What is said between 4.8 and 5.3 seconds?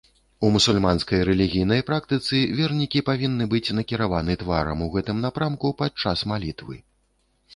у гэтым